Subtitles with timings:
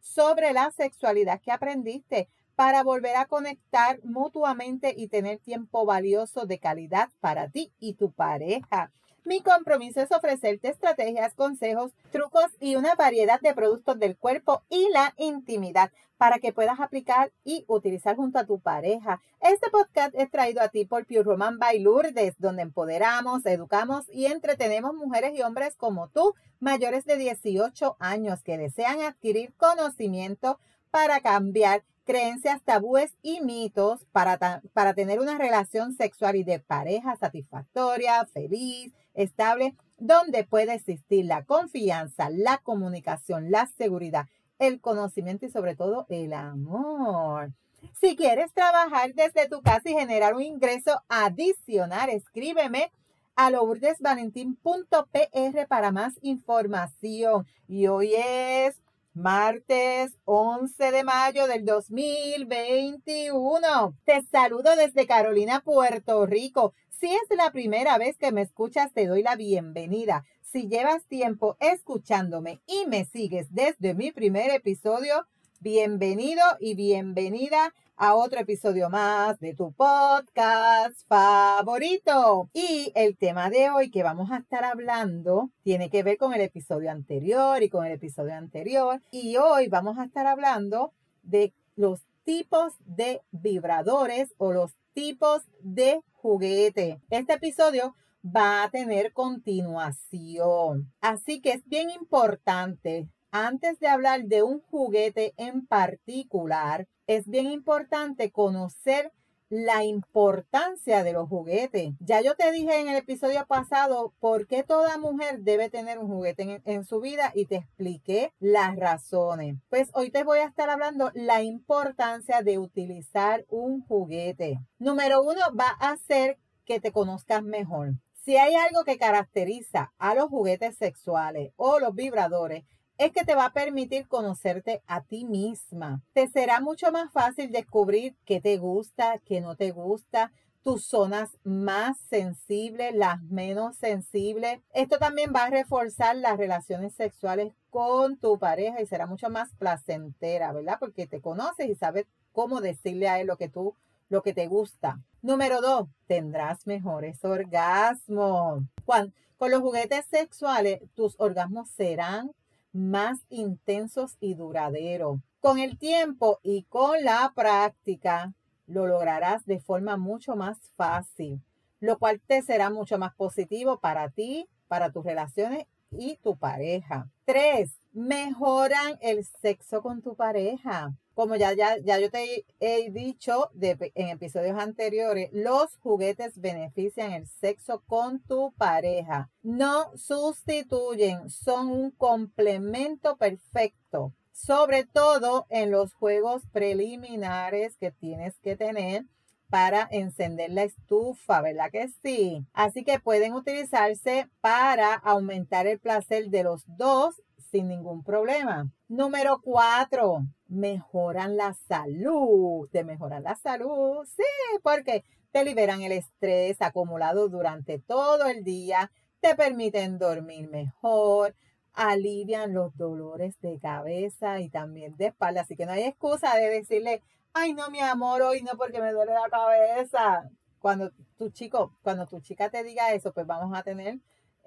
[0.00, 6.58] sobre la sexualidad que aprendiste para volver a conectar mutuamente y tener tiempo valioso de
[6.58, 8.90] calidad para ti y tu pareja.
[9.24, 14.88] Mi compromiso es ofrecerte estrategias, consejos, trucos y una variedad de productos del cuerpo y
[14.90, 19.20] la intimidad para que puedas aplicar y utilizar junto a tu pareja.
[19.40, 24.26] Este podcast es traído a ti por Pure Roman by Lourdes, donde empoderamos, educamos y
[24.26, 30.58] entretenemos mujeres y hombres como tú, mayores de 18 años, que desean adquirir conocimiento
[30.90, 37.16] para cambiar creencias, tabúes y mitos para, para tener una relación sexual y de pareja
[37.16, 44.24] satisfactoria, feliz, estable, donde puede existir la confianza, la comunicación, la seguridad,
[44.58, 47.52] el conocimiento y sobre todo el amor.
[48.00, 52.90] Si quieres trabajar desde tu casa y generar un ingreso adicional, escríbeme
[53.36, 57.46] a lourdesvalentín.pr para más información.
[57.68, 58.80] Y hoy es
[59.18, 63.96] martes 11 de mayo del 2021.
[64.04, 66.72] Te saludo desde Carolina, Puerto Rico.
[66.88, 70.24] Si es la primera vez que me escuchas, te doy la bienvenida.
[70.40, 75.26] Si llevas tiempo escuchándome y me sigues desde mi primer episodio,
[75.60, 82.48] bienvenido y bienvenida a otro episodio más de tu podcast favorito.
[82.52, 86.42] Y el tema de hoy que vamos a estar hablando tiene que ver con el
[86.42, 89.02] episodio anterior y con el episodio anterior.
[89.10, 90.92] Y hoy vamos a estar hablando
[91.22, 97.00] de los tipos de vibradores o los tipos de juguete.
[97.10, 100.92] Este episodio va a tener continuación.
[101.00, 107.46] Así que es bien importante antes de hablar de un juguete en particular, es bien
[107.46, 109.12] importante conocer
[109.50, 111.94] la importancia de los juguetes.
[112.00, 116.08] Ya yo te dije en el episodio pasado por qué toda mujer debe tener un
[116.08, 119.56] juguete en, su vida y te expliqué las razones.
[119.70, 124.58] Pues hoy te voy a estar hablando la importancia de utilizar un juguete.
[124.78, 127.94] Número uno va a ser que te conozcas mejor.
[128.12, 132.64] Si hay algo que caracteriza a los juguetes sexuales o los vibradores,
[132.98, 136.02] es que te va a permitir conocerte a ti misma.
[136.12, 140.32] Te será mucho más fácil descubrir qué te gusta, qué no te gusta,
[140.64, 144.60] tus zonas más sensibles, las menos sensibles.
[144.74, 149.54] Esto también va a reforzar las relaciones sexuales con tu pareja y será mucho más
[149.54, 150.76] placentera, ¿verdad?
[150.80, 153.74] Porque te conoces y sabes cómo decirle a él lo que tú,
[154.08, 155.00] lo que te gusta.
[155.22, 158.64] Número dos, tendrás mejores orgasmos.
[158.84, 162.32] con los juguetes sexuales, tus orgasmos serán
[162.78, 165.20] más intensos y duraderos.
[165.40, 168.32] Con el tiempo y con la práctica,
[168.66, 171.40] lo lograrás de forma mucho más fácil,
[171.80, 177.08] lo cual te será mucho más positivo para ti, para tus relaciones y tu pareja.
[177.24, 183.50] Tres, mejoran el sexo con tu pareja como ya, ya, ya yo te he dicho
[183.60, 189.28] en episodios anteriores, los juguetes benefician el sexo con tu pareja.
[189.42, 194.14] No sustituyen, son un complemento perfecto.
[194.30, 199.04] Sobre todo en los juegos preliminares que tienes que tener
[199.50, 202.46] para encender la estufa, ¿verdad que sí?
[202.52, 207.20] Así que pueden utilizarse para aumentar el placer de los dos
[207.50, 208.70] sin ningún problema.
[208.88, 212.68] Número cuatro, mejoran la salud.
[212.70, 214.22] Te mejoran la salud, sí,
[214.62, 221.34] porque te liberan el estrés acumulado durante todo el día, te permiten dormir mejor,
[221.74, 225.42] alivian los dolores de cabeza y también de espalda.
[225.42, 227.02] Así que no hay excusa de decirle,
[227.34, 230.30] ay no, mi amor, hoy no porque me duele la cabeza.
[230.58, 233.98] Cuando tu chico, cuando tu chica te diga eso, pues vamos a tener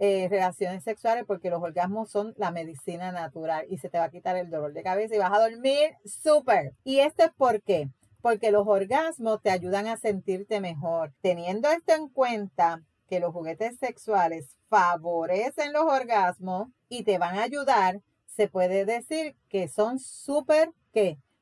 [0.03, 4.09] eh, relaciones sexuales porque los orgasmos son la medicina natural y se te va a
[4.09, 6.73] quitar el dolor de cabeza y vas a dormir súper.
[6.83, 7.87] ¿Y esto es por qué?
[8.19, 11.13] Porque los orgasmos te ayudan a sentirte mejor.
[11.21, 17.43] Teniendo esto en cuenta, que los juguetes sexuales favorecen los orgasmos y te van a
[17.43, 20.71] ayudar, se puede decir que son súper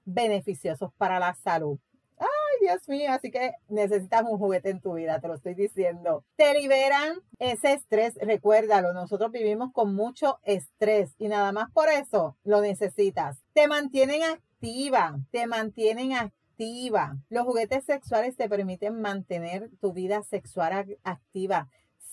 [0.04, 1.80] beneficiosos para la salud.
[2.70, 6.24] Dios mío, así que necesitas un juguete en tu vida, te lo estoy diciendo.
[6.36, 12.38] Te liberan ese estrés, recuérdalo, nosotros vivimos con mucho estrés y nada más por eso
[12.44, 13.40] lo necesitas.
[13.54, 17.18] Te mantienen activa, te mantienen activa.
[17.30, 21.70] Los juguetes sexuales te permiten mantener tu vida sexual activa.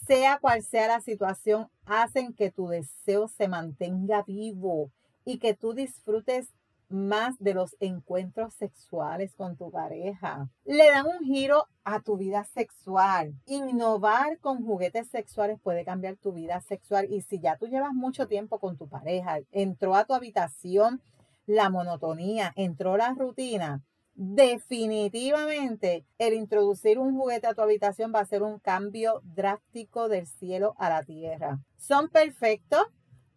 [0.07, 4.91] Sea cual sea la situación, hacen que tu deseo se mantenga vivo
[5.27, 6.49] y que tú disfrutes
[6.89, 10.49] más de los encuentros sexuales con tu pareja.
[10.65, 13.35] Le dan un giro a tu vida sexual.
[13.47, 18.29] Innovar con juguetes sexuales puede cambiar tu vida sexual y si ya tú llevas mucho
[18.29, 21.03] tiempo con tu pareja, entró a tu habitación
[21.47, 23.83] la monotonía, entró la rutina,
[24.17, 30.27] definitivamente el introducir un juguete a tu habitación va a ser un cambio drástico del
[30.27, 31.61] cielo a la tierra.
[31.77, 32.83] Son perfectos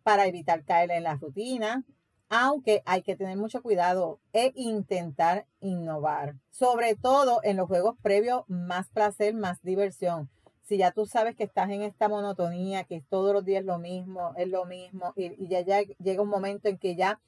[0.03, 1.83] para evitar caer en la rutina,
[2.29, 6.35] aunque hay que tener mucho cuidado e intentar innovar.
[6.51, 10.29] Sobre todo en los juegos previos, más placer, más diversión.
[10.63, 14.33] Si ya tú sabes que estás en esta monotonía, que todos los días lo mismo,
[14.37, 17.19] es lo mismo, y, ya, ya llega un momento en que ya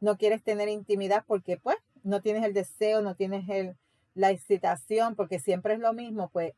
[0.00, 3.76] no quieres tener intimidad porque pues no tienes el deseo, no tienes el,
[4.14, 6.52] la excitación, porque siempre es lo mismo, pues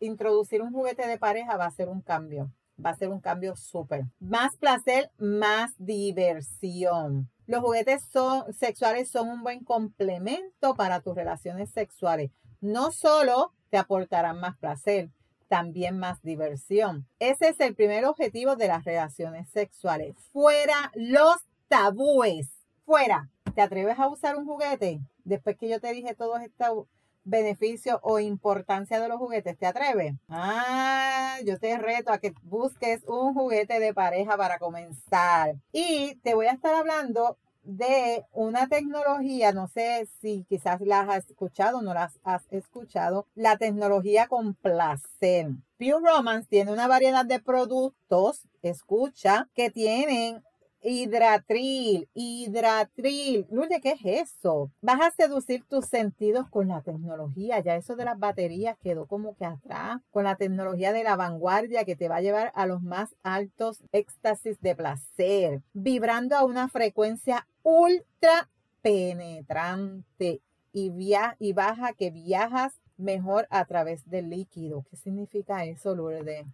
[0.00, 2.50] introducir un juguete de pareja va a ser un cambio
[2.84, 4.04] va a ser un cambio súper.
[4.20, 7.30] Más placer, más diversión.
[7.46, 12.30] Los juguetes son, sexuales son un buen complemento para tus relaciones sexuales.
[12.60, 15.10] No solo te aportarán más placer,
[15.48, 17.06] también más diversión.
[17.18, 20.16] Ese es el primer objetivo de las relaciones sexuales.
[20.32, 21.36] Fuera los
[21.68, 22.48] tabúes.
[22.84, 23.28] Fuera.
[23.54, 25.00] ¿Te atreves a usar un juguete?
[25.24, 26.86] Después que yo te dije todos estos
[27.24, 29.56] beneficio o importancia de los juguetes.
[29.58, 30.14] ¿Te atreves?
[30.28, 35.56] Ah, yo te reto a que busques un juguete de pareja para comenzar.
[35.72, 41.30] Y te voy a estar hablando de una tecnología, no sé si quizás las has
[41.30, 45.50] escuchado o no las has escuchado, la tecnología con placer.
[45.78, 50.42] Pure Romance tiene una variedad de productos, escucha, que tienen
[50.84, 53.46] Hidratril, hidratril.
[53.50, 54.72] Lourdes, ¿qué es eso?
[54.80, 57.60] Vas a seducir tus sentidos con la tecnología.
[57.60, 60.00] Ya eso de las baterías quedó como que atrás.
[60.10, 63.84] Con la tecnología de la vanguardia que te va a llevar a los más altos
[63.92, 65.62] éxtasis de placer.
[65.72, 68.50] Vibrando a una frecuencia ultra
[68.82, 70.40] penetrante
[70.72, 74.84] y, via y baja que viajas mejor a través del líquido.
[74.90, 76.44] ¿Qué significa eso, Lourdes?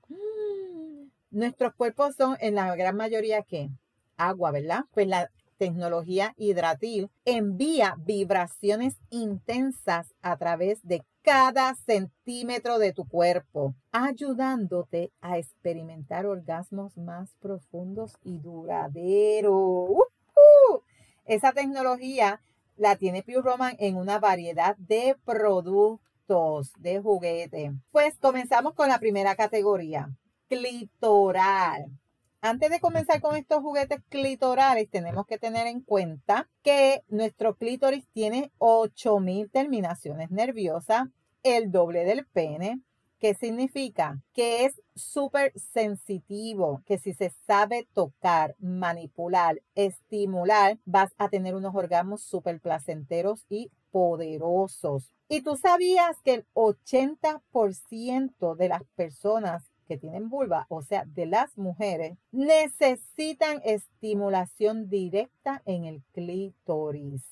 [1.31, 3.71] Nuestros cuerpos son en la gran mayoría ¿qué?
[4.19, 4.85] Agua, ¿verdad?
[4.93, 13.75] Pues la tecnología hidratil envía vibraciones intensas a través de cada centímetro de tu cuerpo,
[13.93, 19.91] ayudándote a experimentar orgasmos más profundos y duraderos.
[21.27, 22.41] Esa tecnología
[22.77, 27.73] la tiene Pure Roman en una variedad de productos de juguete.
[27.91, 30.09] Pues comenzamos con la primera categoría,
[30.49, 31.91] clitoral.
[32.41, 38.07] Antes de comenzar con estos juguetes clitorales, tenemos que tener en cuenta que nuestro clítoris
[38.13, 41.09] tiene 8000 terminaciones nerviosas,
[41.43, 42.81] el doble del pene.
[43.19, 44.23] ¿Qué significa?
[44.33, 51.75] Que es súper sensitivo, que si se sabe tocar, manipular, estimular, vas a tener unos
[51.75, 55.11] orgasmos súper placenteros y poderosos.
[55.29, 61.27] Y tú sabías que el 80% de las personas que tienen vulva, o sea, de
[61.27, 67.25] las mujeres, necesitan estimulación directa en el clítoris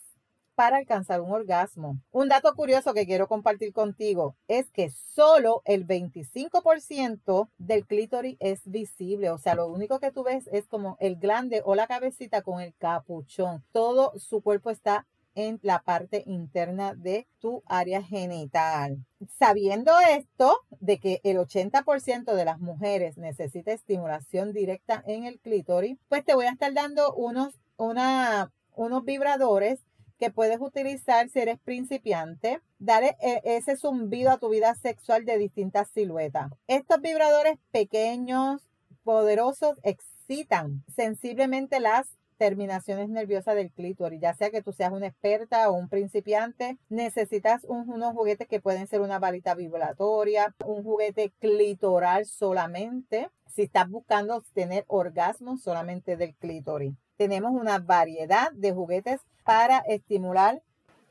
[0.57, 2.01] para alcanzar un orgasmo.
[2.11, 8.63] Un dato curioso que quiero compartir contigo es que solo el 25% del clítoris es
[8.65, 12.41] visible, o sea, lo único que tú ves es como el glande o la cabecita
[12.41, 13.63] con el capuchón.
[13.71, 19.05] Todo su cuerpo está en la parte interna de tu área genital.
[19.39, 25.99] Sabiendo esto, de que el 80% de las mujeres necesita estimulación directa en el clítoris,
[26.09, 29.81] pues te voy a estar dando unos, una, unos vibradores
[30.19, 32.61] que puedes utilizar si eres principiante.
[32.79, 36.51] Dale e, ese zumbido a tu vida sexual de distintas siluetas.
[36.67, 38.63] Estos vibradores pequeños,
[39.05, 45.69] poderosos, excitan sensiblemente las terminaciones nerviosas del clítoris, ya sea que tú seas una experta
[45.71, 52.27] o un principiante, necesitas unos juguetes que pueden ser una varita vibratoria, un juguete clitoral
[52.27, 56.95] solamente, si estás buscando tener orgasmos solamente del clítoris.
[57.17, 60.63] Tenemos una variedad de juguetes para estimular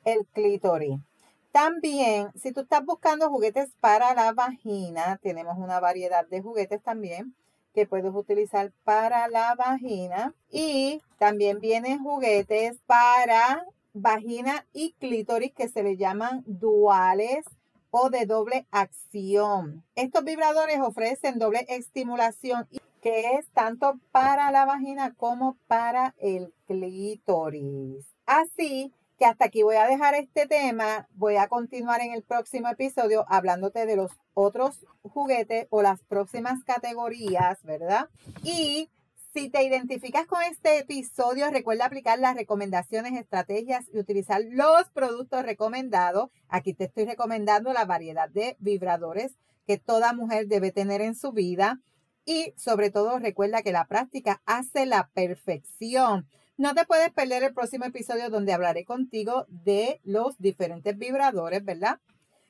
[0.04, 1.00] el clítoris.
[1.52, 7.34] También, si tú estás buscando juguetes para la vagina, tenemos una variedad de juguetes también
[7.76, 15.68] que puedes utilizar para la vagina y también vienen juguetes para vagina y clítoris que
[15.68, 17.46] se le llaman duales
[17.92, 19.84] o de doble acción.
[19.96, 22.68] Estos vibradores ofrecen doble estimulación
[23.02, 28.06] que es tanto para la vagina como para el clítoris.
[28.26, 31.08] Así que hasta aquí voy a dejar este tema.
[31.14, 36.64] Voy a continuar en el próximo episodio hablándote de los otros juguetes o las próximas
[36.64, 38.10] categorías, ¿verdad?
[38.44, 38.90] Y
[39.34, 45.44] si te identificas con este episodio, recuerda aplicar las recomendaciones, estrategias y utilizar los productos
[45.44, 46.30] recomendados.
[46.48, 49.36] Aquí te estoy recomendando la variedad de vibradores
[49.68, 51.82] que toda mujer debe tener en su vida.
[52.26, 56.28] Y sobre todo recuerda que la práctica hace la perfección.
[56.58, 62.00] No te puedes perder el próximo episodio donde hablaré contigo de los diferentes vibradores, ¿verdad?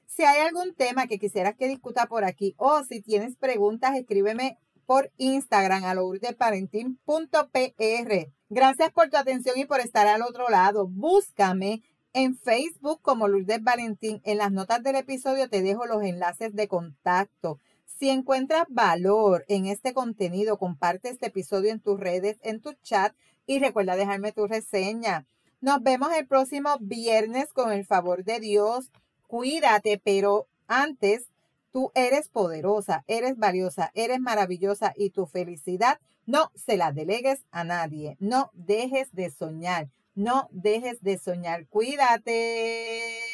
[0.05, 4.59] Si hay algún tema que quisieras que discuta por aquí o si tienes preguntas, escríbeme
[4.85, 8.31] por Instagram a lourdesparenting.pr.
[8.49, 10.87] Gracias por tu atención y por estar al otro lado.
[10.87, 11.81] Búscame
[12.13, 14.21] en Facebook como Lourdes Valentín.
[14.23, 17.57] En las notas del episodio te dejo los enlaces de contacto.
[17.85, 23.15] Si encuentras valor en este contenido, comparte este episodio en tus redes, en tu chat
[23.45, 25.25] y recuerda dejarme tu reseña.
[25.61, 28.91] Nos vemos el próximo viernes con el favor de Dios.
[29.27, 31.29] Cuídate, pero antes
[31.71, 37.63] tú eres poderosa, eres valiosa, eres maravillosa y tu felicidad no se la delegues a
[37.63, 38.17] nadie.
[38.19, 41.67] No dejes de soñar, no dejes de soñar.
[41.67, 43.25] Cuídate.